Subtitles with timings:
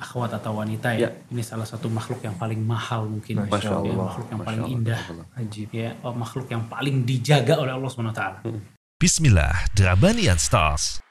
[0.00, 1.08] akhwat atau wanita ya, Ya.
[1.28, 4.08] ini salah satu makhluk yang paling mahal mungkin, Masya Ya, Allah.
[4.08, 4.74] makhluk yang Masya paling Allah.
[4.80, 5.00] indah,
[5.36, 5.68] Ajib.
[5.70, 8.38] ya, oh, makhluk yang paling dijaga oleh Allah Subhanahu Wa Taala.
[8.96, 11.04] Bismillah, Drabanian Stars.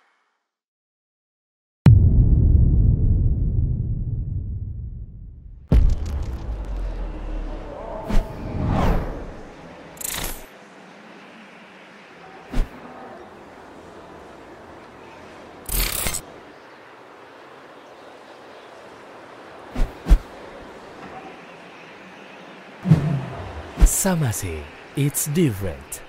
[24.09, 24.65] Samase,
[24.97, 26.01] it's different.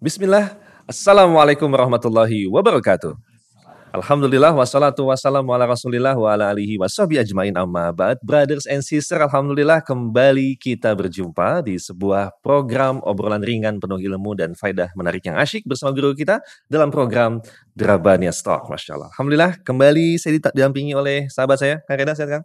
[0.00, 0.56] Bismillah.
[0.88, 3.35] Assalamualaikum warahmatullahi wabarakatuh.
[3.96, 8.20] Alhamdulillah wassalatu wassalamu ala rasulillah wa ala alihi wa ajmain amma ba'd.
[8.20, 14.52] Brothers and sisters, Alhamdulillah kembali kita berjumpa di sebuah program obrolan ringan penuh ilmu dan
[14.52, 17.40] faidah menarik yang asyik bersama guru kita dalam program
[17.72, 18.68] Drabania Stock.
[18.68, 19.08] Masya Allah.
[19.16, 21.80] Alhamdulillah kembali saya didampingi oleh sahabat saya.
[21.88, 22.44] Kang Reda sehat Kang?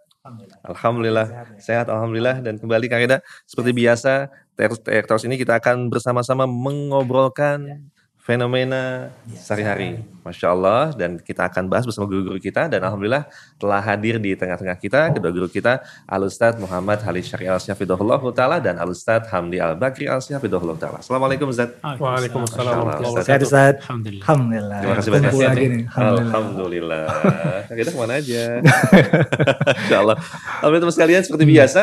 [0.64, 1.28] Alhamdulillah
[1.60, 7.92] sehat Alhamdulillah dan kembali Kang Reda seperti biasa Ter Terus ini kita akan bersama-sama mengobrolkan
[8.22, 9.98] fenomena sehari-hari.
[10.22, 10.94] Masya Allah.
[10.94, 12.70] Dan kita akan bahas bersama guru-guru kita.
[12.70, 13.26] Dan Alhamdulillah
[13.58, 15.10] telah hadir di tengah-tengah kita.
[15.18, 21.02] Kedua guru kita, Al-Ustadz Muhammad Halis Syari Al-Syafidullah Ta'ala dan Al-Ustadz Hamdi Al-Bakri Al-Syafidullah Ta'ala.
[21.02, 21.82] Assalamualaikum Ustadz.
[21.82, 23.26] Waalaikumsalam warahmatullahi warahmatullahi wabarakatuh.
[23.26, 23.74] Sehat Ustaz.
[23.90, 24.24] Alhamdulillah.
[24.24, 24.80] Alhamdulillah.
[24.80, 25.32] Terima kasih banyak.
[25.34, 25.50] Ya?
[25.50, 26.30] Alhamdulillah.
[26.30, 27.06] Alhamdulillah.
[27.82, 28.44] Kita ke mana aja?
[29.82, 30.18] Insya Allah.
[30.62, 31.82] Alhamdulillah teman sekalian seperti biasa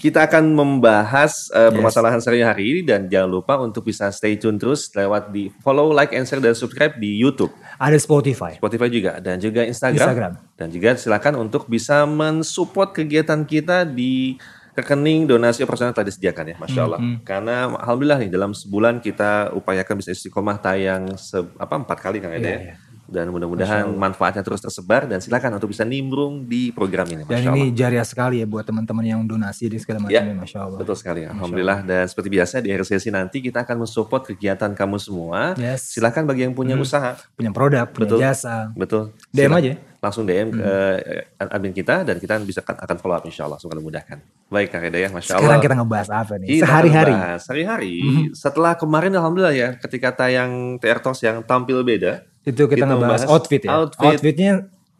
[0.00, 5.30] kita akan membahas uh, permasalahan sehari-hari dan jangan lupa untuk bisa stay tune terus lewat
[5.30, 7.50] di follow, like, and share dan subscribe di YouTube,
[7.82, 8.54] Ada Spotify.
[8.54, 10.06] Spotify juga dan juga Instagram.
[10.06, 10.32] Instagram.
[10.54, 14.38] Dan juga silakan untuk bisa mensupport kegiatan kita di
[14.78, 17.00] rekening donasi operasional yang telah disediakan ya, masya Allah.
[17.26, 22.30] Karena alhamdulillah nih dalam sebulan kita upayakan bisa istiqomah tayang se, apa empat kali kang
[22.30, 22.76] Eda ya.
[23.06, 27.50] Dan mudah-mudahan manfaatnya terus tersebar dan silakan untuk bisa nimbrung di program ini, Dan masya
[27.50, 27.72] ini Allah.
[27.72, 30.34] jariah sekali ya buat teman-teman yang donasi di segala Ya, macamnya.
[30.42, 30.78] Masya Allah.
[30.78, 31.78] Betul sekali, alhamdulillah.
[31.80, 35.54] Dan seperti biasa di akhir sesi nanti kita akan mensupport kegiatan kamu semua.
[35.54, 35.86] Yes.
[35.88, 38.18] Silakan bagi yang punya usaha, Punya produk, punya Betul.
[38.20, 38.56] jasa.
[38.72, 39.14] betul.
[39.28, 39.62] DM Silakan.
[39.62, 39.74] aja.
[39.96, 40.62] langsung DM ke
[41.02, 44.22] eh, admin kita dan kita bisa akan follow up insya Allah semoga memudahkan.
[44.46, 45.58] Baik Kak Eda ya, masya Sekarang Allah.
[45.60, 46.46] kita ngebahas apa nih?
[46.48, 47.14] Kita Sehari-hari.
[47.40, 47.92] Sehari-hari.
[48.30, 52.22] Setelah kemarin alhamdulillah ya ketika tayang TR Talks yang tampil beda.
[52.46, 53.70] Itu kita, ngebahas membahas outfit ya.
[53.74, 54.06] Outfit.
[54.06, 54.52] Outfitnya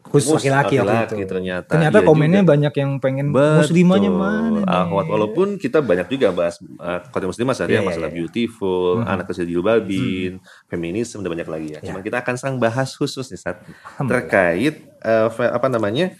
[0.07, 0.79] khusus laki-laki
[1.19, 1.27] itu.
[1.27, 1.67] ternyata.
[1.67, 2.51] Ternyata Iya komennya juga.
[2.55, 4.63] banyak yang pengen muslimahnya mana nih?
[4.63, 8.15] Akhwat walaupun kita banyak juga bahas uh, konten muslimah sehari Iya, iya, masalah iya.
[8.15, 11.79] beautiful, anak kecil jilbabin, feminisme dan banyak lagi ya.
[11.83, 13.59] Cuma kita akan sang bahas khusus nih saat
[13.99, 16.15] terkait uh, apa namanya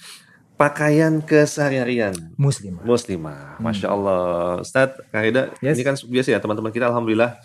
[0.58, 2.82] pakaian keseharian Muslimah.
[2.84, 3.62] muslimah.
[3.62, 4.22] Masya Allah,
[4.60, 5.78] Ustadz, Kak Hida, Yes.
[5.78, 7.38] ini kan biasa ya teman-teman kita alhamdulillah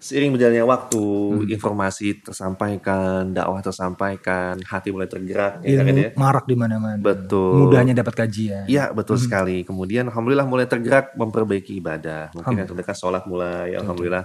[0.00, 1.44] seiring berjalannya waktu, Hmm.
[1.46, 6.10] informasi tersampaikan, dakwah tersampaikan, hati mulai tergerak ya Hida ya.
[6.16, 6.96] marak di mana-mana.
[6.96, 7.68] Betul.
[7.68, 8.64] Mudahnya dapat kajian.
[8.64, 9.60] Iya betul sekali.
[9.60, 12.32] Kemudian alhamdulillah mulai tergerak memperbaiki ibadah.
[12.32, 14.24] Mungkin yang terdekat sholat mulai, alhamdulillah.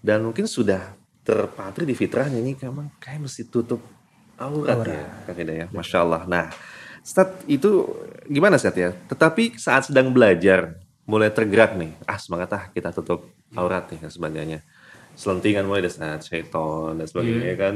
[0.00, 3.84] Dan mungkin sudah terpatri di fitrahnya ini memang kayak mesti tutup
[4.40, 5.66] aurat, ya, Kak Hida ya.
[5.68, 6.24] Masya Allah.
[6.24, 6.48] Nah,
[7.04, 7.92] Ustadz itu
[8.24, 8.90] gimana Ustadz ya?
[9.04, 14.08] Tetapi saat sedang belajar mulai tergerak nih, ah semangat ah kita tutup aurat nih dan
[14.08, 14.60] sebagainya.
[15.20, 17.74] Selentingan mulai dari saat syaiton dan sebagainya kan.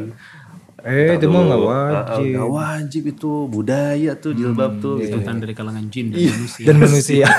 [0.80, 2.24] Eh, itu mah nggak Ah, ah, wajib.
[2.30, 4.96] nggak wajib itu budaya tuh jilbab tuh.
[4.98, 5.16] Itu gitu.
[5.22, 6.32] kan dari kalangan jin dan Iya.
[6.32, 6.64] manusia.
[6.64, 7.26] Dan manusia.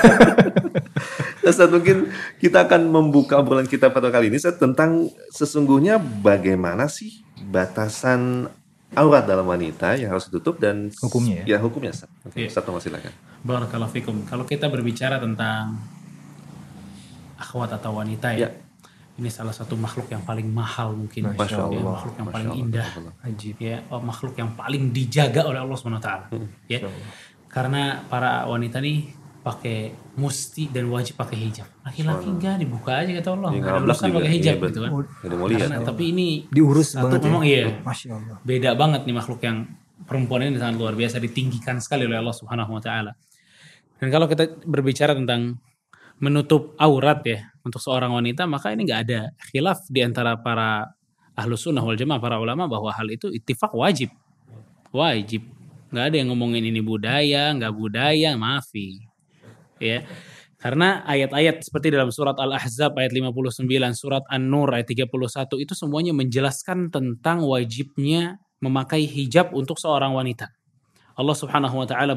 [1.38, 2.10] Nah, Ustaz, mungkin
[2.42, 8.50] kita akan membuka obrolan kita pada kali ini Ustaz, tentang sesungguhnya bagaimana sih batasan
[8.90, 11.54] aurat dalam wanita yang harus ditutup dan Hukumnya ya?
[11.54, 12.10] Ya, hukumnya Ustaz.
[12.24, 12.50] Oke, Iya.
[12.50, 13.14] Ustaz, tolong silakan.
[13.46, 14.26] Barakallahu fikum.
[14.26, 15.78] Kalau kita berbicara tentang
[17.36, 18.65] akhwat atau wanita ya, Ya.
[19.16, 21.94] Ini salah satu makhluk yang paling mahal mungkin, Masya Ya, Allah.
[21.96, 22.62] makhluk yang Masya paling Allah.
[22.62, 22.88] indah,
[23.22, 23.56] Ajib.
[23.58, 26.26] ya, oh, makhluk yang paling dijaga oleh Allah Subhanahu Wa Taala.
[26.30, 26.48] Hmm.
[26.66, 26.78] Ya,
[27.46, 29.08] karena para wanita nih
[29.40, 29.78] pakai
[30.14, 31.70] musti dan wajib pakai hijab.
[31.80, 33.50] Laki-laki enggak dibuka aja kata Allah.
[33.50, 34.18] Yang Nggak ada ngablak urusan juga.
[34.18, 34.90] pakai hijab Iya, gitu kan.
[34.90, 35.04] betul.
[35.06, 35.60] Nggak ada mau lihat.
[35.62, 37.24] Karena, tapi ini Diurus satu banget ya.
[37.24, 38.36] memang iya Masya Allah.
[38.42, 39.58] beda banget nih makhluk yang
[40.02, 43.12] perempuan ini sangat luar biasa ditinggikan sekali oleh Allah Subhanahu wa taala.
[43.96, 45.56] Dan kalau kita berbicara tentang
[46.22, 49.20] menutup aurat ya untuk seorang wanita, maka ini nggak ada
[49.52, 50.88] khilaf di antara para
[51.36, 54.08] ahlus sunnah wal jamaah para ulama bahwa hal itu ittifaq wajib.
[54.94, 55.44] Wajib.
[55.92, 59.04] Nggak ada yang ngomongin ini budaya, nggak budaya, maafi.
[59.76, 60.08] Ya.
[60.56, 66.88] Karena ayat-ayat seperti dalam surat Al-Ahzab ayat 59, surat An-Nur ayat 31 itu semuanya menjelaskan
[66.88, 70.48] tentang wajibnya memakai hijab untuk seorang wanita.
[71.16, 72.16] Allah Subhanahu wa taala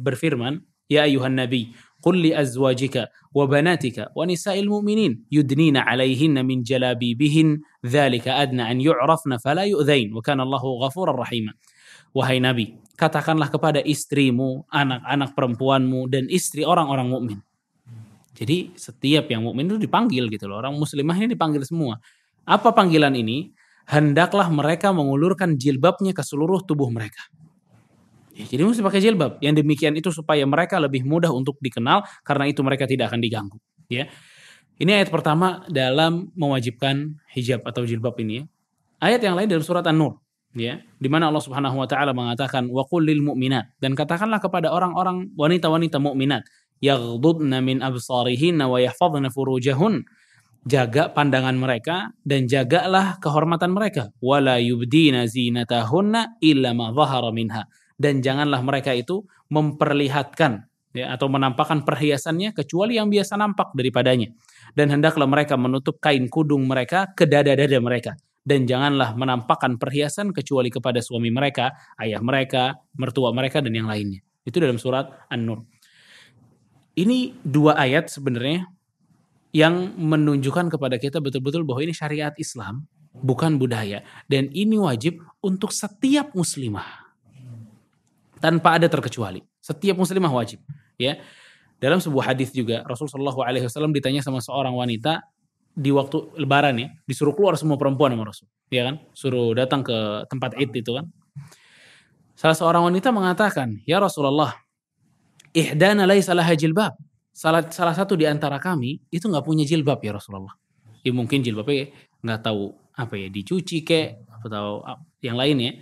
[0.00, 7.47] berfirman, "Ya ayuhan nabi, قل لأزواجك وبناتك ونساء المؤمنين يدنين عليهن من جلابيبهن
[7.85, 11.53] ذلك أدنى أن يعرفن فلا يؤذين وكان الله غفورا رحيما
[12.15, 17.39] Wahai Nabi, katakanlah kepada istrimu, anak-anak perempuanmu, dan istri orang-orang mukmin.
[18.31, 20.63] Jadi setiap yang mukmin itu dipanggil gitu loh.
[20.63, 21.99] Orang muslimah ini dipanggil semua.
[22.47, 23.51] Apa panggilan ini?
[23.83, 27.19] Hendaklah mereka mengulurkan jilbabnya ke seluruh tubuh mereka.
[28.40, 29.36] Ya, jadi mesti pakai jilbab.
[29.44, 33.60] Yang demikian itu supaya mereka lebih mudah untuk dikenal karena itu mereka tidak akan diganggu.
[33.92, 34.08] Ya.
[34.80, 38.40] Ini ayat pertama dalam mewajibkan hijab atau jilbab ini.
[38.40, 38.44] Ya.
[39.00, 40.20] Ayat yang lain dalam surat An-Nur
[40.54, 44.74] ya di mana Allah Subhanahu wa taala mengatakan wa qul lil mu'minat dan katakanlah kepada
[44.74, 46.42] orang-orang wanita-wanita mukminat
[46.82, 50.02] yaghdudna min absarihinna wa yahfazna furujahun
[50.66, 57.70] jaga pandangan mereka dan jagalah kehormatan mereka wala yubdina zinatahunna illa ma dhahara minha
[58.00, 59.20] dan janganlah mereka itu
[59.52, 60.64] memperlihatkan
[60.96, 64.32] ya atau menampakkan perhiasannya kecuali yang biasa nampak daripadanya
[64.72, 70.72] dan hendaklah mereka menutup kain kudung mereka ke dada-dada mereka dan janganlah menampakkan perhiasan kecuali
[70.72, 74.24] kepada suami mereka, ayah mereka, mertua mereka dan yang lainnya.
[74.48, 75.68] Itu dalam surat An-Nur.
[76.96, 78.66] Ini dua ayat sebenarnya
[79.52, 85.70] yang menunjukkan kepada kita betul-betul bahwa ini syariat Islam, bukan budaya dan ini wajib untuk
[85.70, 87.09] setiap muslimah.
[88.40, 89.44] Tanpa ada terkecuali.
[89.60, 90.64] Setiap muslimah wajib,
[90.96, 91.20] ya.
[91.80, 95.24] Dalam sebuah hadis juga Rasulullah SAW ditanya sama seorang wanita
[95.72, 98.48] di waktu lebaran ya, disuruh keluar semua perempuan sama Rasul.
[98.68, 99.00] Ya kan?
[99.16, 101.08] Suruh datang ke tempat Id itu kan.
[102.36, 104.56] Salah seorang wanita mengatakan, "Ya Rasulullah,
[105.52, 106.96] ihdana laisa laha jilbab."
[107.32, 110.52] Salah salah satu di antara kami itu nggak punya jilbab ya Rasulullah.
[111.00, 114.84] Ya mungkin jilbabnya nggak tahu apa ya dicuci kek atau
[115.24, 115.72] yang lain ya.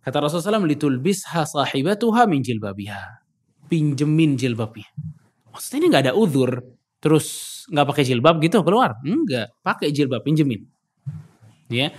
[0.00, 3.20] Kata Rasulullah SAW, litulbisha sahibatuha min jilbabiha.
[3.68, 4.88] Pinjemin jilbabnya.
[5.52, 6.50] Maksudnya ini nggak ada uzur.
[7.00, 7.26] Terus
[7.68, 8.96] nggak pakai jilbab gitu keluar?
[9.04, 10.64] Enggak, pakai jilbab pinjemin.
[11.70, 11.94] Ya,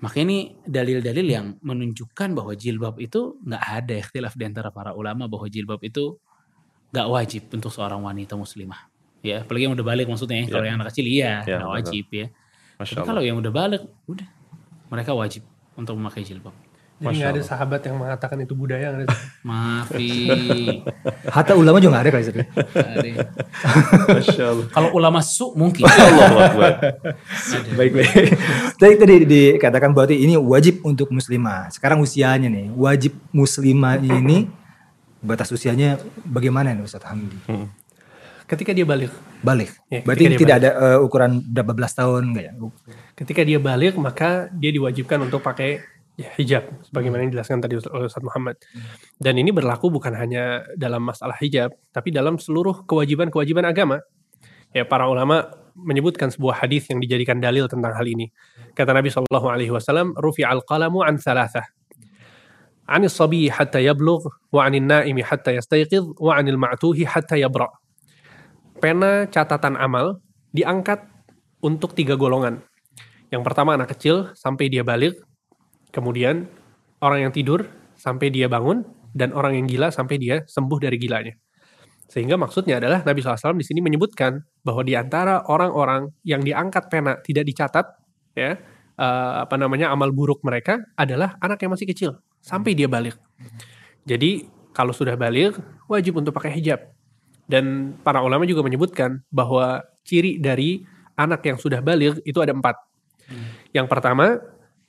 [0.00, 5.24] maka ini dalil-dalil yang menunjukkan bahwa jilbab itu nggak ada ikhtilaf di antara para ulama
[5.24, 6.20] bahwa jilbab itu
[6.92, 8.88] nggak wajib untuk seorang wanita muslimah.
[9.24, 10.44] Ya, apalagi yang udah balik maksudnya.
[10.44, 10.52] Ya.
[10.52, 12.26] Kalau yang anak kecil iya, Ya, nggak wajib ya.
[12.76, 13.08] Masya Tapi Allah.
[13.08, 14.28] kalau yang udah balik, udah
[14.92, 15.42] mereka wajib
[15.74, 16.54] untuk memakai jilbab.
[16.96, 17.50] Jadi Masya nggak ada Allah.
[17.52, 19.16] sahabat yang mengatakan itu budaya nggak ada.
[19.44, 20.08] Maafi.
[21.36, 22.24] Hatta ulama juga gak ada kali
[24.40, 24.66] Allah.
[24.72, 25.84] kalau ulama su mungkin.
[25.84, 26.72] Allahu Akbar.
[27.76, 28.10] baik baik.
[28.80, 31.68] Tadi tadi dikatakan berarti ini wajib untuk muslimah.
[31.68, 34.48] Sekarang usianya nih, wajib muslimah ini
[35.20, 37.36] batas usianya bagaimana nih Ustaz Hamdi?
[38.48, 39.12] Ketika dia balik,
[39.44, 39.70] Balik.
[39.92, 42.52] Ya, berarti tidak ada eh, ukuran berapa belas tahun enggak ya?
[43.16, 45.80] ketika dia balik maka dia diwajibkan untuk pakai
[46.16, 48.56] ya, hijab sebagaimana yang dijelaskan tadi oleh Ustaz Muhammad.
[49.20, 54.00] Dan ini berlaku bukan hanya dalam masalah hijab, tapi dalam seluruh kewajiban-kewajiban agama.
[54.72, 58.32] Ya para ulama menyebutkan sebuah hadis yang dijadikan dalil tentang hal ini.
[58.72, 61.64] Kata Nabi Shallallahu alaihi wasallam, "Rufi al-qalamu an thalathah."
[62.86, 64.22] Anis sabi hatta yablugh
[64.54, 67.66] wa anin naimi hatta yastayqidh wa anil ma'tuhi hatta yabra.
[68.78, 70.22] Pena catatan amal
[70.54, 71.02] diangkat
[71.66, 72.62] untuk tiga golongan.
[73.34, 75.18] Yang pertama anak kecil sampai dia balik,
[75.96, 76.44] kemudian
[77.00, 77.64] orang yang tidur
[77.96, 78.84] sampai dia bangun,
[79.16, 81.32] dan orang yang gila sampai dia sembuh dari gilanya.
[82.06, 87.16] Sehingga maksudnya adalah Nabi SAW di sini menyebutkan bahwa di antara orang-orang yang diangkat pena
[87.24, 87.86] tidak dicatat,
[88.36, 88.60] ya
[89.00, 92.10] eh, apa namanya amal buruk mereka adalah anak yang masih kecil
[92.44, 93.16] sampai dia balik.
[94.06, 95.56] Jadi kalau sudah balik
[95.88, 96.92] wajib untuk pakai hijab.
[97.46, 100.82] Dan para ulama juga menyebutkan bahwa ciri dari
[101.14, 102.74] anak yang sudah balik itu ada empat.
[103.70, 104.38] Yang pertama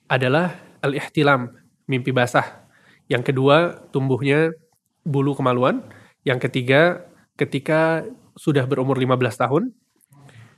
[0.09, 1.51] adalah al-ihtilam,
[1.85, 2.67] mimpi basah.
[3.07, 4.51] Yang kedua, tumbuhnya
[5.03, 5.83] bulu kemaluan.
[6.27, 7.07] Yang ketiga,
[7.39, 8.03] ketika
[8.35, 9.63] sudah berumur 15 tahun.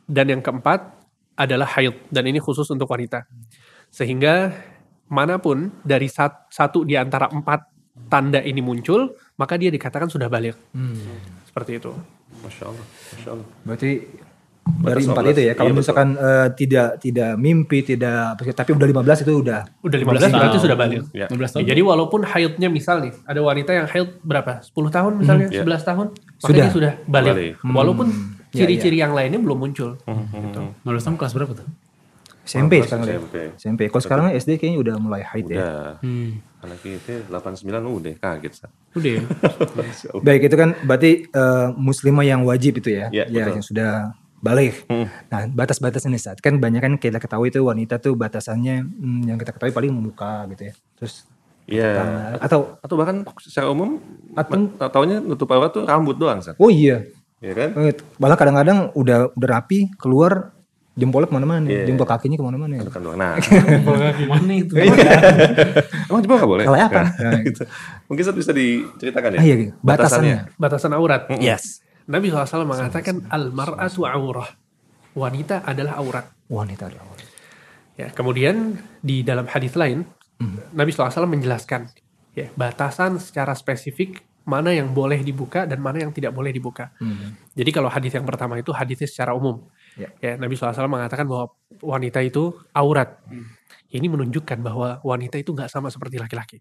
[0.09, 0.89] Dan yang keempat
[1.37, 1.93] adalah haid.
[2.09, 3.29] Dan ini khusus untuk wanita.
[3.93, 4.49] Sehingga
[5.09, 7.69] mana pun dari sat- satu di antara empat
[8.09, 10.57] tanda ini muncul, maka dia dikatakan sudah balik.
[11.45, 11.93] Seperti itu.
[12.41, 12.85] Masya Allah.
[13.13, 13.47] Masya Allah.
[13.65, 13.91] Berarti
[14.79, 15.53] dari empat 15, itu ya.
[15.53, 20.05] Kalau iya, misalkan eh, tidak tidak mimpi, tidak tapi udah 15 itu udah Udah 15
[20.05, 20.63] 15 berarti tahun.
[20.63, 20.99] sudah balik.
[21.11, 21.27] Ya.
[21.27, 21.61] 15 tahun.
[21.61, 24.61] Ya, jadi walaupun haidnya misal nih, ada wanita yang haid berapa?
[24.61, 26.55] 10 tahun misalnya, Hmm, 11 tahun, maka Sudah.
[26.59, 27.33] dia sudah balik.
[27.33, 27.53] Balik.
[27.61, 28.07] Walaupun
[28.49, 29.93] Ya, ciri-ciri yang lainnya belum muncul.
[30.01, 30.61] Gitu.
[30.81, 31.69] 15 tahun kelas berapa tuh?
[32.41, 33.13] SMP 15 sekarang ya.
[33.13, 33.35] SMP.
[33.61, 33.81] SMP.
[33.87, 35.57] Kalau sekarang SD kayaknya udah mulai haid ya.
[35.61, 35.85] Udah.
[36.01, 36.41] Hmm.
[36.59, 37.61] Anak kita 89
[37.93, 38.53] udah kaget.
[38.57, 38.67] Sa.
[38.91, 39.21] Udah ya.
[40.25, 43.53] Baik itu kan berarti eh, muslimah yang wajib itu ya, Ya, ya betul.
[43.53, 43.91] yang sudah
[44.39, 44.83] balik.
[44.85, 45.07] Hmm.
[45.27, 49.37] Nah batas-batasnya nih saat kan banyak kan kita ketahui itu wanita tuh batasannya hmm, yang
[49.37, 50.73] kita ketahui paling muka gitu ya.
[50.95, 51.27] Terus
[51.65, 51.89] Iya.
[51.93, 52.33] tangan.
[52.41, 54.01] atau Atau bahkan secara umum
[54.33, 56.55] Atau- taunya nutup aurat tuh rambut doang, Sa.
[56.55, 57.05] oh iya
[57.39, 57.69] ya kan?
[57.77, 60.49] Eh, Malah kadang-kadang udah udah rapi keluar
[60.97, 61.85] jempolnya ke mana-mana, Iya.
[61.85, 62.73] jempol kakinya ke mana-mana.
[62.81, 63.15] Kan doang.
[63.15, 63.37] Nah,
[64.33, 64.75] Mana itu?
[64.75, 66.65] emang jempol nggak boleh?
[66.65, 67.05] Kelihatan.
[67.07, 67.63] Nah, gitu.
[68.07, 69.39] Mungkin Ustaz bisa diceritakan ya?
[69.39, 69.71] Ah, iya, iya.
[69.79, 70.37] batasannya.
[70.55, 71.29] Batasan aurat.
[71.37, 71.79] Yes.
[72.09, 74.49] Nabi SAW mengatakan al-mar'atu aurah.
[75.13, 76.25] Wanita adalah aurat.
[76.49, 77.29] Wanita adalah wanita.
[77.99, 80.07] Ya, kemudian di dalam hadis lain
[80.71, 81.91] Nabi SAW menjelaskan
[82.31, 86.89] ya, batasan secara spesifik mana yang boleh dibuka dan mana yang tidak boleh dibuka.
[87.53, 89.61] Jadi kalau hadis yang pertama itu hadisnya secara umum.
[89.93, 90.09] Ya.
[90.23, 93.21] Ya, Nabi SAW mengatakan bahwa wanita itu aurat.
[93.93, 96.57] Ini menunjukkan bahwa wanita itu nggak sama seperti laki-laki.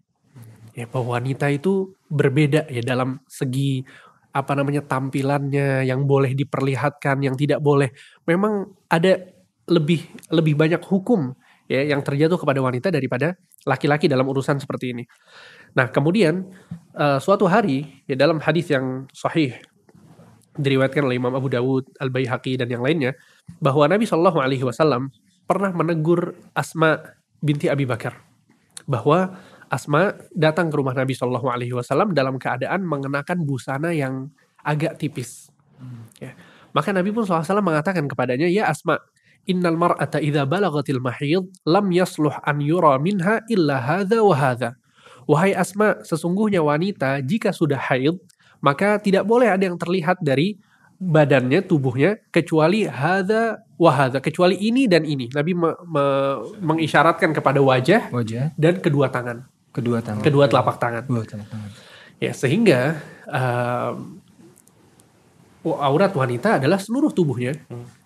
[0.77, 3.81] Ya, bahwa wanita itu berbeda ya dalam segi
[4.29, 7.89] apa namanya tampilannya yang boleh diperlihatkan, yang tidak boleh.
[8.29, 9.17] Memang ada
[9.69, 11.33] lebih lebih banyak hukum
[11.69, 15.03] ya yang terjatuh kepada wanita daripada laki-laki dalam urusan seperti ini.
[15.77, 16.49] Nah, kemudian
[16.97, 19.53] eh, suatu hari ya dalam hadis yang sahih
[20.59, 23.15] diriwayatkan oleh Imam Abu Dawud, Al Baihaqi dan yang lainnya
[23.61, 25.13] bahwa Nabi Shallallahu Alaihi Wasallam
[25.45, 26.99] pernah menegur Asma
[27.39, 28.19] binti Abi Bakar
[28.89, 34.33] bahwa Asma datang ke rumah Nabi Shallallahu Alaihi Wasallam dalam keadaan mengenakan busana yang
[34.65, 35.53] agak tipis.
[36.19, 36.35] Ya.
[36.75, 39.01] Maka Nabi pun SAW mengatakan kepadanya, ya Asma,
[39.49, 44.69] innal mar'ata idza balagatil mahid lam yasluh an yura minha illa hadha wa hadha.
[45.29, 48.17] Wahai Asma, sesungguhnya wanita jika sudah haid,
[48.61, 50.57] maka tidak boleh ada yang terlihat dari
[50.99, 54.19] badannya, tubuhnya, kecuali hadha wa hadha.
[54.19, 55.31] Kecuali ini dan ini.
[55.31, 59.47] Nabi me- me- mengisyaratkan kepada wajah Wajah, dan kedua tangan.
[59.79, 60.21] Kedua tangan.
[60.21, 61.03] Kedua telapak tangan.
[61.07, 61.69] Dua telapak tangan.
[62.19, 62.99] Ya, sehingga
[63.31, 64.19] um,
[65.63, 67.55] aurat wanita adalah seluruh tubuhnya,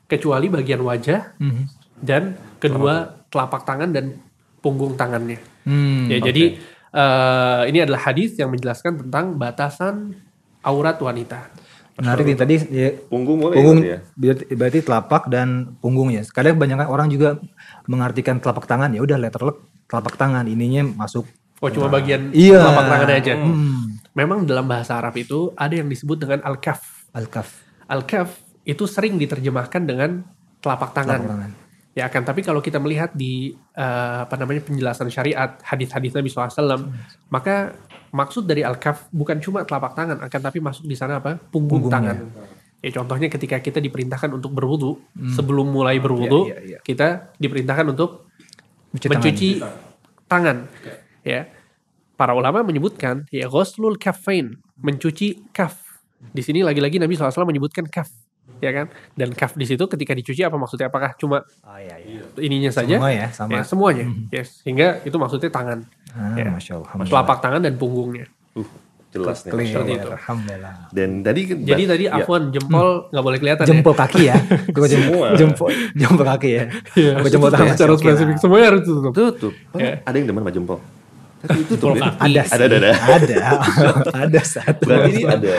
[0.06, 1.64] kecuali bagian wajah Mhm.
[2.02, 4.18] dan kedua telapak tangan dan
[4.62, 5.42] punggung tangannya.
[5.66, 6.08] Hmm.
[6.12, 6.60] Ya, jadi
[6.94, 10.14] uh, ini adalah hadis yang menjelaskan tentang batasan
[10.62, 11.50] aurat wanita.
[11.94, 14.00] Menarik nih tadi ya, Punggung boleh punggung berarti ya?
[14.18, 16.26] berarti, berarti telapak dan punggungnya.
[16.26, 17.38] Kadang banyak orang juga
[17.86, 21.30] mengartikan telapak tangan ya udah letterlek telapak tangan ininya masuk.
[21.64, 22.60] Oh, cuma bagian Iya.
[22.60, 23.34] telapak tangannya aja.
[23.34, 23.96] Hmm.
[24.12, 27.08] Memang dalam bahasa Arab itu ada yang disebut dengan al-kaf.
[27.12, 27.64] Al-kaf.
[27.88, 30.28] Al-kaf itu sering diterjemahkan dengan
[30.60, 31.18] telapak tangan.
[31.18, 31.52] Telapak tangan.
[31.94, 36.90] Ya kan, tapi kalau kita melihat di eh, apa namanya penjelasan syariat hadis-hadis Nabi SAW,
[37.28, 37.78] maka
[38.12, 42.18] maksud dari al-kaf bukan cuma telapak tangan, akan tapi masuk di sana apa punggung Punggungnya.
[42.18, 42.18] tangan.
[42.82, 46.50] Ya contohnya ketika kita diperintahkan untuk berwudu, sebelum mulai berwudu, Hmm.
[46.50, 46.80] Iya, iya, iya.
[46.82, 48.28] kita diperintahkan untuk
[48.90, 49.22] Mencuci tangan.
[49.22, 49.50] mencuci
[50.28, 50.58] tangan.
[51.24, 51.48] Ya,
[52.14, 55.80] para ulama menyebutkan ya ghuslul kaffain, mencuci kaf.
[56.26, 58.08] Di sini lagi-lagi Nabi SAW menyebutkan kaf,
[58.60, 58.88] ya kan?
[59.12, 60.88] Dan kaf di situ ketika dicuci apa maksudnya?
[60.88, 62.24] Apakah cuma Oh iya iya.
[62.38, 62.96] ininya saja?
[62.96, 63.50] Semua ya, sama.
[63.50, 64.06] Ya, semuanya.
[64.30, 64.64] Yes.
[64.64, 66.46] Sehingga itu maksudnya tangan, Ah, Ya.
[66.48, 66.90] Masya Allah.
[67.04, 68.30] Telapak tangan dan punggungnya.
[68.54, 68.68] Uh,
[69.10, 69.52] jelas nih.
[69.52, 69.96] Masya Allah.
[69.96, 70.10] itu.
[70.14, 70.74] Alhamdulillah.
[70.92, 74.36] Dan tadi Jadi tadi ya, afwan jempol nggak boleh kelihatan Jempol kaki ya.
[74.76, 75.28] Gua jem- Semua.
[75.34, 76.64] jempol jempol kaki ya.
[76.94, 77.12] ya.
[77.26, 79.12] Jempol tangan secara spesifik semuanya harus tutup.
[79.12, 79.54] tutup.
[79.76, 80.00] Ya.
[80.04, 80.78] Ada yang demen sama jempol.
[81.44, 81.92] Itu tuh.
[81.92, 82.08] Jempol ya.
[82.10, 82.20] kaki.
[82.24, 82.54] Ada sih.
[82.56, 82.92] Ada, ada, ada.
[82.94, 83.36] Ada.
[84.26, 84.84] ada satu.
[84.84, 85.54] Berarti ini ada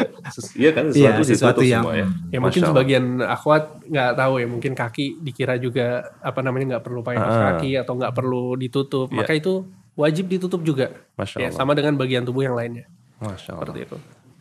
[0.54, 2.06] iya kan Iya, sesuatu, sesuatu ditutup yang- semua ya.
[2.30, 2.70] Ya mungkin Allah.
[2.72, 5.86] sebagian akhwat nggak tahu ya mungkin kaki dikira juga
[6.18, 7.44] apa namanya nggak perlu pakai kaos Ah.
[7.52, 9.16] kaki atau nggak perlu ditutup Iya.
[9.16, 9.52] maka itu
[9.94, 11.54] wajib ditutup juga Masya ya Allah.
[11.54, 13.68] sama dengan bagian tubuh yang lainnya Masya Allah.
[13.68, 13.96] seperti itu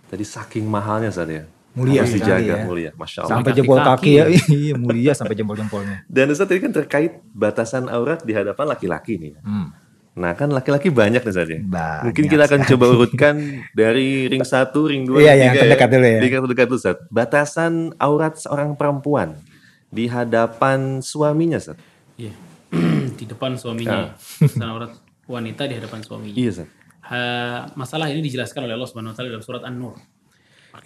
[0.06, 1.44] Tadi saking mahalnya saat ya.
[1.74, 2.64] Mulia Harus dijaga ya.
[2.64, 2.92] mulia.
[2.94, 3.34] Masya Allah.
[3.34, 4.26] Sampai jempol kaki ya.
[4.54, 6.06] Iya, mulia sampai jempol-jempolnya.
[6.06, 9.34] Dan Ustaz tadi kan terkait batasan aurat di hadapan laki-laki nih.
[9.42, 9.74] Hmm.
[10.14, 11.58] Nah kan laki-laki banyak nih ya.
[11.66, 13.36] Banyak Mungkin kita akan coba urutkan
[13.74, 16.20] dari ring 1, ring 2, Iya, yang terdekat dulu ya.
[16.22, 16.98] Ring terdekat dulu Ustaz.
[17.10, 19.42] Batasan aurat seorang perempuan
[19.90, 21.82] di hadapan suaminya Ustaz.
[22.18, 22.34] Iya.
[23.20, 24.14] di depan suaminya.
[24.38, 24.94] Dan aurat
[25.26, 26.38] wanita di hadapan suaminya.
[26.38, 26.70] Iya Ustaz.
[27.04, 29.98] Ha- masalah ini dijelaskan oleh Allah Subhanahu wa taala dalam surat An-Nur.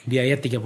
[0.04, 0.60] Di ayat 31.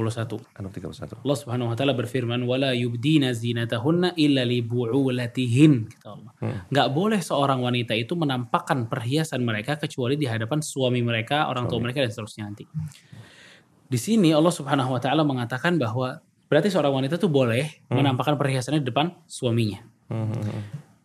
[0.57, 1.21] Anu 31.
[1.21, 6.31] Allah Subhanahu wa taala berfirman wala yubdina zinatahunna illa li bu'ulatihin kata Allah.
[6.73, 11.77] Nggak boleh seorang wanita itu menampakkan perhiasan mereka kecuali di hadapan suami mereka, orang tua
[11.77, 12.65] mereka dan seterusnya nanti.
[13.85, 16.17] Di sini Allah Subhanahu wa taala mengatakan bahwa
[16.49, 19.85] berarti seorang wanita tuh boleh menampakkan perhiasannya di depan suaminya.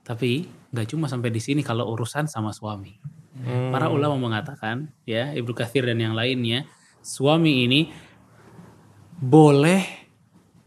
[0.07, 2.97] Tapi nggak cuma sampai di sini kalau urusan sama suami.
[3.45, 6.65] Para ulama mengatakan ya Ibnu Katsir dan yang lainnya
[7.05, 7.93] suami ini
[9.17, 9.83] boleh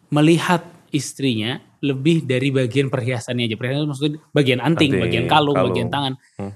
[0.09, 3.55] melihat istrinya lebih dari bagian perhiasannya aja.
[3.55, 5.67] Perhiasan itu maksudnya bagian anting, Anting, bagian kalung, kalung.
[5.71, 6.13] bagian tangan.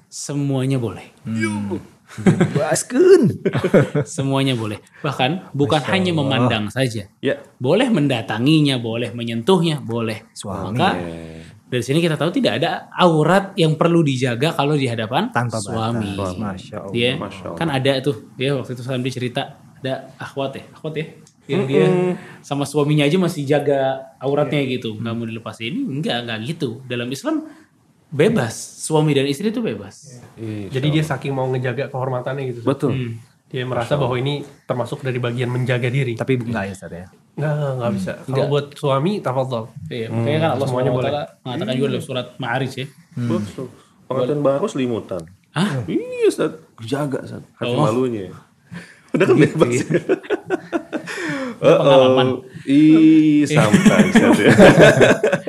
[0.09, 1.05] Semuanya boleh.
[2.53, 3.41] Baskun.
[4.05, 4.77] Semuanya boleh.
[5.01, 7.09] Bahkan bukan hanya memandang saja.
[7.23, 7.41] Ya.
[7.57, 10.27] Boleh mendatanginya, boleh menyentuhnya, boleh.
[10.35, 10.77] Suami.
[10.77, 10.89] Maka
[11.65, 16.13] dari sini kita tahu tidak ada aurat yang perlu dijaga kalau di hadapan Tanpa suami.
[16.13, 16.37] batas.
[16.37, 16.93] Masya Allah.
[16.93, 17.57] Dia Masya Allah.
[17.57, 19.41] kan ada tuh, dia waktu itu Sandi cerita
[19.81, 21.05] ada akhwat ya, akhwat ya.
[21.43, 21.85] Yang dia
[22.39, 26.79] sama suaminya aja masih jaga auratnya gitu, nggak mau dilepas ini enggak enggak gitu.
[26.83, 27.47] Dalam Islam
[28.07, 30.23] bebas, suami dan istri itu bebas.
[30.35, 32.59] Iya, Jadi dia saking mau ngejaga kehormatannya gitu.
[32.63, 32.93] betul.
[32.93, 33.13] Hmm.
[33.49, 36.15] Dia merasa bahwa ini termasuk dari bagian menjaga diri.
[36.15, 37.05] Tapi enggak ya Ustaz ya.
[37.33, 38.11] Nggak, nggak, nggak bisa.
[38.15, 38.47] Kalau Nggak.
[38.49, 39.65] buat suami, tafadhol.
[39.89, 41.09] Iya, makanya kan Allah Semuanya SWT
[41.43, 42.85] mengatakan juga dalam surat Ma'arij ya.
[43.13, 43.67] Betul.
[44.05, 45.21] Pengantin baru selimutan.
[45.51, 45.71] Hah?
[45.85, 46.51] Iya, Ustaz.
[46.81, 47.41] Jaga, Ustaz.
[47.57, 47.81] Hati Oh.
[47.81, 48.29] malunya.
[49.13, 49.73] Udah kan bebas.
[51.59, 52.27] Pengalaman.
[52.65, 53.67] Ih, ya.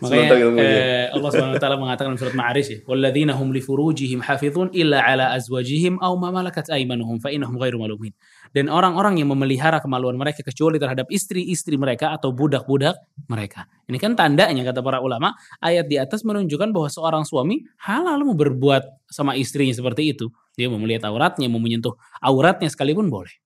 [0.00, 5.04] Makanya eh, Allah SWT mengatakan dalam surat Ma'arij ya, "Walladzina hum li furujihim hafizun illa
[5.04, 8.16] ala azwajihim aw ma malakat aymanuhum fa innahum ghairu malumin."
[8.56, 12.96] Dan orang-orang yang memelihara kemaluan mereka kecuali terhadap istri-istri mereka atau budak-budak
[13.28, 13.68] mereka.
[13.86, 18.34] Ini kan tandanya kata para ulama, ayat di atas menunjukkan bahwa seorang suami halal mau
[18.34, 20.32] berbuat sama istrinya seperti itu.
[20.56, 21.92] Dia mau melihat auratnya, mau menyentuh
[22.24, 23.36] auratnya sekalipun boleh.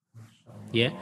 [0.71, 0.95] Ya.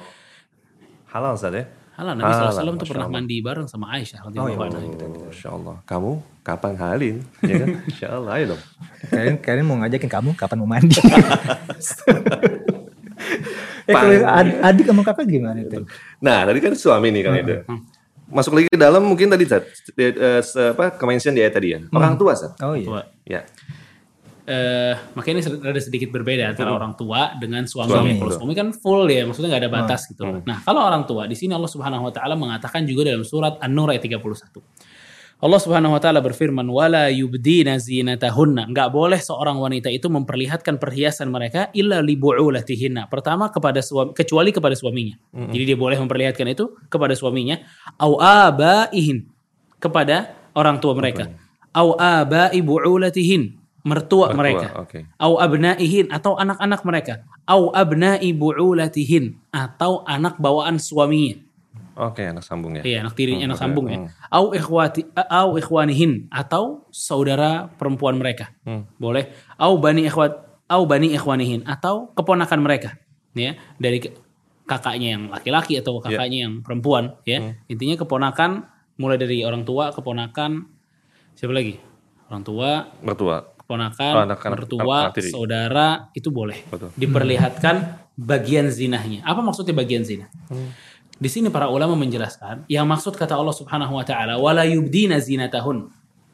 [1.13, 1.65] Halal, Ustaz ya.
[1.93, 3.17] Halal Nabi Halal, SAW tuh Masya pernah Allah.
[3.21, 4.65] mandi bareng sama Aisyah Oh, radhiyallahu iya.
[4.65, 4.81] anha.
[5.05, 5.77] Oh, Masya Allah.
[5.85, 7.17] Kamu kapan halin?
[7.45, 7.69] Ya kan?
[7.91, 8.63] Insya Allah, ayo dong.
[9.07, 10.97] Kalian kalian mau ngajakin kamu kapan mau mandi?
[13.83, 15.85] eh kalau ad- adik sama kakak gimana itu?
[16.19, 17.55] Nah, tadi kan suami nih kan itu.
[18.33, 21.79] Masuk lagi ke dalam mungkin tadi Zat, eh, se- apa kemention di ayat tadi ya.
[21.93, 22.57] Orang tua Zat.
[22.65, 22.87] Oh iya.
[22.89, 23.03] Tua.
[23.29, 23.41] Ya.
[24.43, 27.95] Eh makanya ini rada sedikit berbeda antara orang tua dengan suami.
[27.95, 30.27] Suami, Kalau suami kan full ya, maksudnya nggak ada batas gitu.
[30.43, 33.95] Nah, kalau orang tua di sini Allah Subhanahu wa taala mengatakan juga dalam surat An-Nur
[33.95, 34.59] ayat 31.
[35.43, 41.31] Allah Subhanahu wa taala berfirman, "Wala yubdina zinatahunna." Enggak boleh seorang wanita itu memperlihatkan perhiasan
[41.31, 43.11] mereka illa li bu'ulatihinna.
[43.11, 45.19] Pertama kepada suami kecuali kepada suaminya.
[45.35, 47.59] Jadi dia boleh memperlihatkan itu kepada suaminya
[47.99, 49.27] au abaihin
[49.83, 51.31] kepada orang tua mereka.
[51.75, 54.67] Au abai bu'ulatihin mertua, Mertua, mereka.
[54.79, 54.99] oke.
[55.19, 57.15] Au abnaihin atau anak-anak mereka.
[57.45, 61.43] Au abnai bu'ulatihin atau anak bawaan suaminya.
[61.93, 62.83] Oke, anak sambung ya.
[62.83, 63.99] Iya, anak tirinya, Hmm, anak oke, sambung ya.
[64.01, 64.09] hmm.
[64.33, 68.49] Au ikhwati au ikhwanihin atau saudara perempuan mereka.
[68.65, 68.89] Hmm.
[68.97, 69.29] Boleh.
[69.61, 70.33] Au bani ikhwat
[70.73, 72.97] au bani ikhwanihin atau keponakan mereka.
[73.37, 74.01] Ya, dari
[74.65, 76.05] kakaknya yang laki-laki atau Iya.
[76.09, 77.45] kakaknya yang perempuan, ya.
[77.45, 77.53] Hmm.
[77.69, 78.51] Intinya keponakan
[78.97, 80.65] mulai dari orang tua, keponakan
[81.35, 81.77] siapa lagi?
[82.33, 83.52] Orang tua, Mertua.
[83.73, 86.93] Keponakan, anak- anak- mertua, anak saudara itu boleh Betul.
[87.01, 87.77] diperlihatkan
[88.21, 89.25] bagian zinahnya.
[89.25, 90.29] Apa maksudnya bagian zina?
[91.17, 95.89] Di sini para ulama menjelaskan yang maksud kata Allah Subhanahu wa taala wala yubdina zinatahun.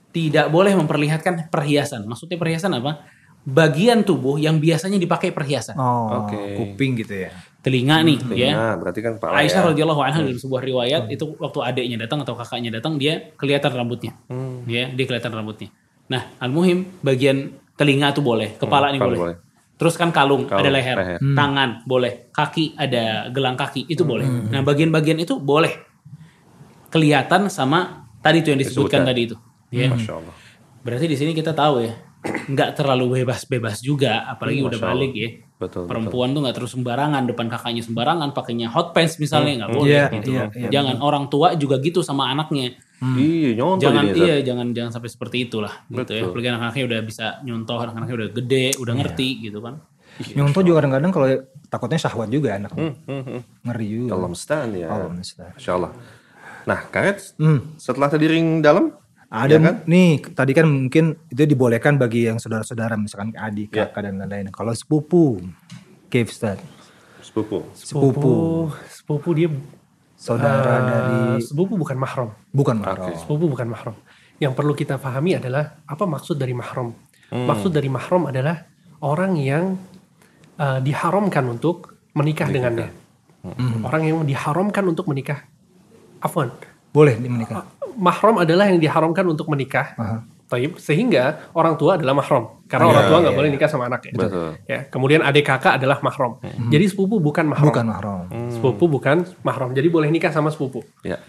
[0.08, 2.08] Tidak boleh memperlihatkan perhiasan.
[2.08, 3.04] Maksudnya perhiasan apa?
[3.44, 5.76] Bagian tubuh yang biasanya dipakai perhiasan.
[5.78, 6.56] Oh, Oke.
[6.56, 7.30] kuping gitu ya.
[7.60, 8.50] Telinga nih ya.
[8.56, 9.68] Nah, berarti kan Pak Aisyah ya.
[9.72, 14.16] radhiyallahu anha dalam sebuah riwayat itu waktu adiknya datang atau kakaknya datang dia kelihatan rambutnya.
[14.32, 14.64] Hmm.
[14.64, 15.68] Ya, dia kelihatan rambutnya.
[16.08, 17.36] Nah, al-muhim bagian
[17.74, 19.20] telinga tuh boleh, kepala nih kepala boleh.
[19.20, 19.36] boleh.
[19.78, 21.18] Terus kan kalung, Kalung, ada leher, leher.
[21.32, 24.26] tangan boleh, kaki ada gelang kaki itu boleh.
[24.26, 25.70] Nah, bagian-bagian itu boleh
[26.88, 29.06] kelihatan sama tadi tuh yang disebutkan, Disebutkan.
[29.06, 29.36] tadi itu.
[29.70, 29.88] Ya.
[29.88, 30.34] Masya Allah.
[30.80, 31.94] Berarti di sini kita tahu ya,
[32.48, 34.98] nggak terlalu bebas-bebas juga, apalagi Hmm, udah Masya Allah.
[34.98, 35.28] balik ya.
[35.58, 39.90] Betul, Perempuan tuh nggak terus sembarangan depan kakaknya sembarangan, pakainya hot pants misalnya nggak boleh
[39.90, 40.30] Iya, gitu.
[40.30, 42.78] iya, iya, jangan orang tua juga gitu sama anaknya.
[42.98, 44.16] Iya, nyontoh jangan Zat.
[44.16, 46.22] iya, jangan jangan sampai seperti itulah gitu ya.
[46.22, 46.30] Betul.
[46.30, 49.00] Apalagi anak-anaknya udah bisa nyontoh, anak-anaknya udah gede, udah Iya.
[49.02, 49.74] ngerti gitu kan.
[50.18, 51.26] Nyontoh juga kadang-kadang kalau
[51.66, 52.70] takutnya syahwat juga anak.
[52.74, 53.40] Hmm, hmm, hmm.
[53.66, 54.10] Ngeri juga.
[54.14, 54.86] Allah musta'an ya.
[54.88, 55.52] Allah musta'an.
[55.54, 55.92] Masya Allah.
[56.66, 57.60] Nah, Karet, Hmm.
[57.74, 58.94] setelah tadi ring dalam,
[59.28, 59.74] Ada Ya kan?
[59.84, 63.84] nih tadi kan mungkin itu dibolehkan bagi yang saudara-saudara misalkan adik, Ya.
[63.86, 64.48] kakak dan lain-lain.
[64.48, 65.44] Kalau sepupu,
[66.08, 66.56] Cave Ustaz.
[67.20, 67.60] sepupu.
[67.76, 68.32] Sepupu,
[68.88, 69.52] Sepupu dia
[70.16, 72.32] saudara eh, dari sepupu bukan mahram.
[72.50, 72.84] bukan Oke.
[72.88, 73.14] mahram.
[73.20, 73.94] Sepupu bukan mahram.
[74.40, 76.96] Yang perlu kita pahami adalah apa maksud dari mahram.
[77.28, 77.44] Hmm.
[77.44, 78.64] Maksud dari mahram adalah
[79.04, 79.76] orang yang
[80.56, 82.88] uh, diharamkan untuk menikah dengannya.
[83.44, 83.84] Hmm.
[83.84, 85.44] Orang yang diharamkan untuk menikah.
[86.18, 86.48] Afwan.
[86.92, 87.64] Boleh menikah.
[87.98, 89.94] Mahram adalah yang diharamkan untuk menikah.
[89.98, 90.18] Aha.
[90.48, 92.64] Taib, sehingga orang tua adalah mahram.
[92.64, 94.16] Karena orang tua nggak boleh nikah sama anaknya.
[94.16, 94.48] Iya, Betul.
[94.48, 94.56] Hmm.
[94.64, 96.40] Ya, kemudian adik kakak adalah mahram.
[96.72, 97.68] Jadi sepupu bukan mahram.
[97.68, 98.20] Bukan mahram.
[98.48, 99.76] Sepupu bukan mahram.
[99.76, 100.80] Jadi boleh nikah sama sepupu.
[101.04, 101.20] Ya.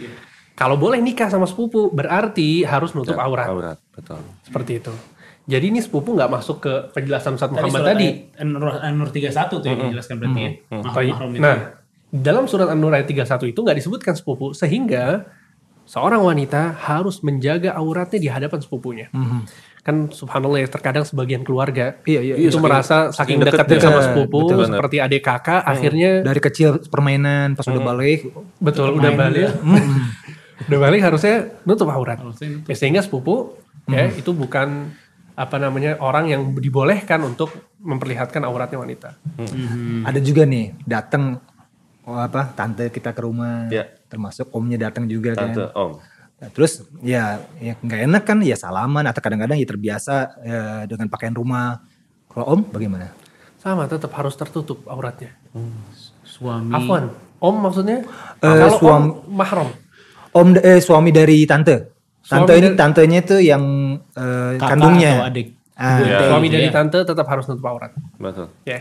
[0.56, 3.48] Kalau boleh nikah sama sepupu berarti harus nutup Ya, aurat.
[3.52, 4.20] Aurat, betul.
[4.44, 4.92] Seperti itu.
[5.50, 8.28] Jadi ini sepupu nggak masuk ke penjelasan Ustaz Muhammad tadi.
[8.40, 10.52] An-Nur, An-Nur 31 tuh yang dijelaskan berarti ya.
[10.70, 11.14] Mahram, Baik.
[11.16, 11.42] mahram itu.
[11.42, 11.58] Nah,
[12.12, 15.26] dalam surat An-Nur ayat 31 itu nggak disebutkan sepupu sehingga
[15.90, 19.08] seorang wanita harus menjaga auratnya di hadapan sepupunya.
[19.80, 22.36] Kan subhanallah ya terkadang sebagian keluarga Iya, iya.
[22.38, 23.90] itu saking- merasa saking saking dekatnya dekatnya.
[23.90, 24.66] sama sepupu Betul.
[24.70, 28.20] seperti adik kakak akhirnya Dari kecil permainan pas udah balik.
[28.60, 29.50] betul udah balik
[30.68, 32.70] udah balik harusnya nutup aurat Harusnya nutup.
[32.70, 33.56] Ya, sehingga sepupu
[33.88, 34.94] ya itu bukan
[35.34, 37.50] apa namanya orang yang dibolehkan untuk
[37.80, 39.10] memperlihatkan auratnya wanita.
[40.04, 41.40] Ada juga nih datang
[42.10, 43.86] oh apa tante kita ke rumah, Ya.
[44.06, 45.78] termasuk omnya datang juga Tante kan.
[45.78, 45.92] Om.
[46.40, 47.24] Nah, terus ya
[47.58, 51.84] ya nggak enak kan ya salaman atau kadang-kadang ya terbiasa ya, dengan pakaian rumah.
[52.26, 53.14] Kalau om bagaimana?
[53.56, 55.36] Sama tetap harus tertutup auratnya.
[56.24, 56.72] Suami.
[56.72, 59.70] Afwan, om maksudnya Eh, kalau suam- om mahram.
[60.32, 61.92] Om eh, suami dari tante.
[62.22, 63.64] Tante Suami ini dari- tantenya tuh yang
[64.14, 65.12] eh, Kakak kandungnya.
[65.18, 65.48] atau adik.
[65.74, 66.20] Ah, Ya.
[66.26, 66.72] Suami gitu dari ya.
[66.72, 67.92] tante tetap harus nutup aurat.
[68.16, 68.48] Betul.
[68.64, 68.80] Ya,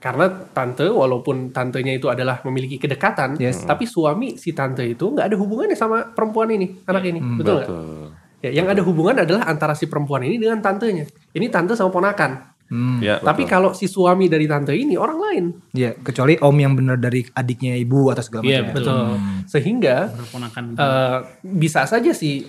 [0.00, 3.62] karena tante walaupun tantenya itu adalah memiliki kedekatan, Yes.
[3.62, 7.68] tapi suami si tante itu nggak ada hubungannya sama perempuan ini, anak ini, betul nggak?
[7.68, 8.04] Betul.
[8.40, 11.04] Ya, yang ada hubungan adalah antara si perempuan ini dengan tantenya.
[11.30, 12.48] Ini tante sama ponakan.
[12.66, 13.52] hmm, Ya, Tapi betul.
[13.52, 17.76] kalau si suami dari tante ini orang lain, ya kecuali om yang benar dari adiknya
[17.76, 18.74] ibu atau segala Iya, macam.
[18.74, 19.00] betul.
[19.44, 20.64] sehingga Berponakan.
[20.72, 22.48] eh, bisa saja si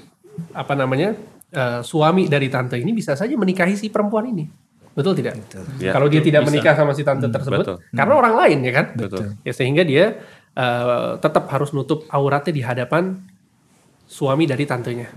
[0.51, 1.11] apa namanya
[1.49, 4.47] eh, suami dari tante ini bisa saja menikahi si perempuan ini,
[4.91, 5.33] betul tidak?
[5.79, 6.49] Ya, Kalau dia tidak Bisa.
[6.51, 7.77] menikah sama si tante tersebut, betul.
[7.91, 8.85] karena orang lain ya kan?
[8.93, 9.39] Betul.
[9.41, 10.19] Ya sehingga dia
[10.51, 13.19] eh, tetap harus nutup auratnya di hadapan
[14.03, 15.07] suami dari tantenya.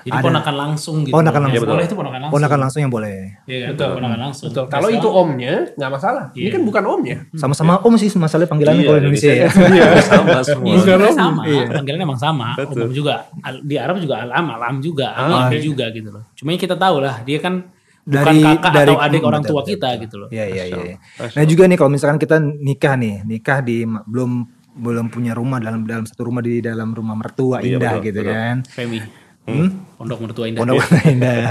[0.00, 1.12] Jadi ponakan langsung gitu.
[1.12, 1.68] Ponakan langsung.
[1.68, 2.34] boleh itu ponakan langsung.
[2.40, 3.16] Ponakan langsung yang boleh.
[3.44, 3.70] Iya kan?
[3.76, 3.90] Betul.
[4.00, 4.46] Ponakan langsung.
[4.48, 4.64] Betul.
[4.72, 6.24] Kalau itu omnya nggak masalah.
[6.32, 6.50] Ini Iya.
[6.56, 7.16] kan bukan omnya.
[7.36, 9.48] Sama-sama om sih masalah panggilannya Iya, kalau Indonesia ya.
[9.76, 10.66] Iya, sama semua.
[10.72, 11.42] Iya, sebenarnya sama.
[11.44, 11.64] Iya.
[11.68, 12.48] Panggilannya emang sama.
[12.56, 12.80] Betul.
[12.80, 13.14] Umum juga.
[13.60, 16.24] Di Arab juga alam, alam juga, alam juga gitu loh.
[16.32, 17.68] Cuma kita tahu lah, dia kan
[18.02, 20.02] bukan Dari- kakak dari- atau adik hmm, orang tua betul, kita betul.
[20.02, 20.28] gitu loh.
[20.28, 20.96] Iya iya iya.
[21.36, 24.30] Nah juga nih kalau misalkan kita nikah nih, nikah di belum
[24.70, 28.20] belum punya rumah dalam dalam satu rumah di dalam rumah mertua Iya, indah betul, gitu
[28.22, 28.32] betul.
[28.32, 28.56] kan.
[28.66, 28.98] Femi.
[29.44, 29.68] Hmm?
[29.96, 30.60] Pondok mertua indah.
[30.62, 31.44] Pondok indah.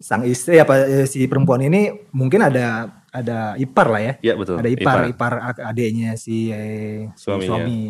[0.00, 4.12] Sang istri apa eh, si perempuan ini mungkin ada ada ipar lah ya.
[4.22, 4.56] Iya, betul.
[4.56, 5.34] Ada ipar, Ipar.
[5.36, 7.46] ipar, adiknya si, eh, si Suaminya.
[7.46, 7.80] suami.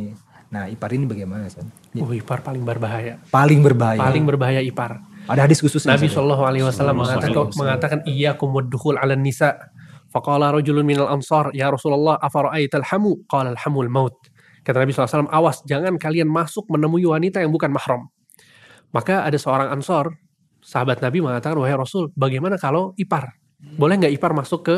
[0.51, 1.71] Nah, ipar ini bagaimana, San?
[1.95, 3.23] Oh, ipar paling berbahaya.
[3.31, 4.03] Paling berbahaya.
[4.03, 4.99] Paling berbahaya ipar.
[5.31, 9.71] Ada hadis khusus Nabi Shallallahu Alaihi Wasallam mengatakan, mengatakan iya kumuddukhul ala nisa.
[10.11, 13.23] Faqala rajulun minal ansar, ya Rasulullah, afara'aital hamu?
[13.31, 14.19] Qala alhamul maut.
[14.67, 18.11] Kata Nabi SAW, awas jangan kalian masuk menemui wanita yang bukan mahram.
[18.91, 20.19] Maka ada seorang ansor,
[20.59, 23.39] sahabat Nabi mengatakan, wahai Rasul, bagaimana kalau ipar?
[23.79, 24.77] Boleh nggak ipar masuk ke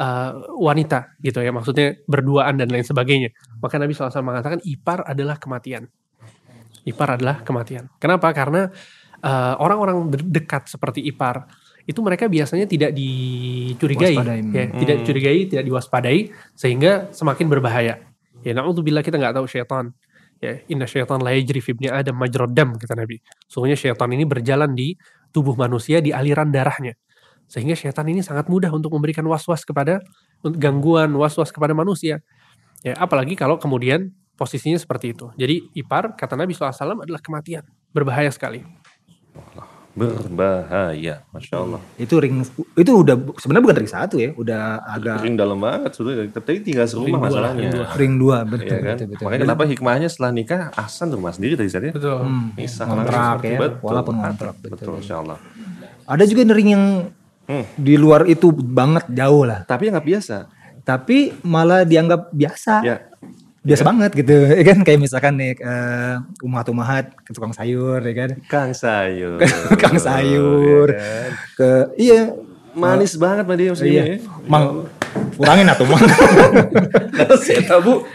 [0.00, 3.36] uh, wanita gitu ya, maksudnya berduaan dan lain sebagainya.
[3.60, 5.92] Maka Nabi SAW mengatakan, ipar adalah kematian.
[6.88, 7.92] Ipar adalah kematian.
[8.00, 8.32] Kenapa?
[8.32, 8.72] Karena
[9.24, 11.48] uh, orang-orang de- dekat seperti ipar
[11.88, 14.14] itu mereka biasanya tidak dicurigai,
[14.52, 17.98] ya, tidak dicurigai, tidak diwaspadai, sehingga semakin berbahaya.
[18.46, 19.90] Ya, naudzubillah kita nggak tahu syaitan.
[20.40, 23.20] Ya, inna syaitan la yajri fi ibni adam majrad dam kata Nabi.
[23.44, 24.96] Sungguhnya syaitan ini berjalan di
[25.34, 26.96] tubuh manusia di aliran darahnya.
[27.50, 30.00] Sehingga syaitan ini sangat mudah untuk memberikan was-was kepada
[30.40, 32.22] gangguan, was-was kepada manusia.
[32.80, 35.28] Ya, apalagi kalau kemudian posisinya seperti itu.
[35.36, 38.64] Jadi ipar kata Nabi SAW adalah kematian, berbahaya sekali.
[39.90, 41.82] Berbahaya, masya Allah.
[41.96, 46.30] itu ring itu udah sebenarnya bukan ring satu ya, udah agak Ring dalam banget sudah.
[46.30, 47.58] Tapi tinggal serumah Ring masalahnya.
[47.60, 47.86] ring dua.
[47.98, 48.94] ring dua betul Iya kan?
[48.94, 49.24] betul, betul.
[49.26, 51.92] Makanya kenapa hikmahnya setelah nikah Ahsan rumah sendiri tadi saatnya.
[51.92, 52.22] Betul.
[52.22, 53.82] Hmm, Misah ngontrak ya, Betul.
[53.82, 54.72] walaupun ngontrak betul.
[54.72, 55.38] Betul, masya Allah.
[56.06, 56.84] Ada juga ring yang
[57.42, 57.66] Hmm.
[57.74, 60.36] di luar itu banget jauh lah, Tapi nggak biasa.
[60.80, 62.74] tapi malah dianggap biasa.
[62.80, 62.96] Ya,
[63.60, 68.14] biasa banget gitu ya kan kayak misalkan nih eh, umat umahat ke tukang sayur ya
[68.16, 69.36] kan Kang sayur.
[69.82, 70.88] Kang sayur.
[70.96, 71.30] Ya kan?
[71.56, 71.70] ke
[72.00, 72.20] iya
[72.70, 74.04] Manis banget Mbak dia iya
[74.46, 74.86] mang
[75.34, 75.98] kurangin atau mang
[77.42, 78.06] Saya tabu.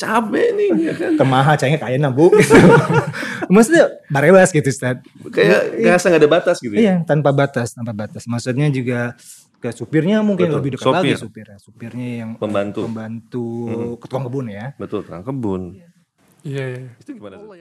[0.00, 1.12] Cabe nih, ya kan?
[1.20, 2.32] kemaha cahaya kaya bu
[3.52, 6.72] maksudnya barewas gitu Ustaz Kayak ngerasa nggak ada batas gitu.
[6.74, 6.80] ya?
[6.80, 9.12] iya tanpa batas tanpa batas maksudnya juga
[9.62, 10.58] ke supirnya mungkin Betul.
[10.58, 10.98] lebih dekat Sopir.
[10.98, 12.80] lagi supirnya supirnya yang Pembantu.
[12.90, 13.46] pembantu
[14.02, 15.62] ke tukang kebun ya Betul, tukang kebun.
[16.42, 16.90] Iya, iya.
[16.98, 17.38] Itu gimana?
[17.38, 17.54] tuh?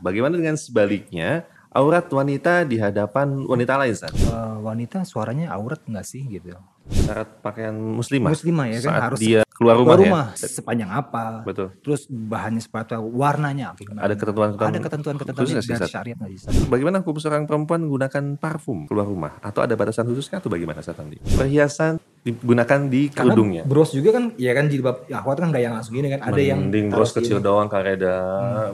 [0.00, 1.44] Bagaimana dengan sebaliknya?
[1.74, 3.92] Aurat wanita di hadapan wanita lain?
[3.98, 8.28] Eh, wanita suaranya aurat nggak sih gitu Syarat pakaian muslimah.
[8.28, 10.10] muslimah ya kan Saat harus dia keluar rumah, keluar ya?
[10.10, 11.68] rumah sepanjang apa Betul.
[11.80, 14.02] terus bahannya apa, warnanya gimana?
[14.02, 19.06] Ada ketentuan-ketentuan ada ketentuan-ketentuan dari syariat nggak bisa Bagaimana hukum seorang perempuan menggunakan parfum keluar
[19.06, 19.32] rumah?
[19.40, 21.22] Atau ada batasan khususnya atau bagaimana saat nanti?
[21.22, 23.62] Perhiasan digunakan di karena kerudungnya.
[23.68, 26.40] bros juga kan ya kan jilbab ya akhwat kan nggak yang langsung gini kan ada
[26.40, 27.44] yang Mending bros kecil sini.
[27.44, 28.16] doang kareda.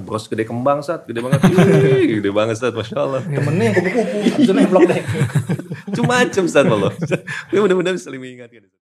[0.01, 1.03] Bros gede kembang, Sat.
[1.05, 1.42] Gede banget.
[1.51, 2.73] Ih, gede banget, Sat.
[2.73, 3.20] Masya Allah.
[3.20, 5.03] temennya yang kupu-kupu abis itu nembak deh
[5.99, 6.92] Cuma macam Sat, Allah.
[7.51, 8.80] Ini mudah-mudahan saling mengingatkan.